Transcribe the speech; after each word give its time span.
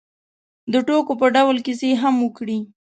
د 0.71 0.73
ټوکو 0.87 1.13
په 1.21 1.27
ډول 1.35 1.57
کیسې 1.65 1.89
هم 2.01 2.15
وکړې. 2.25 2.59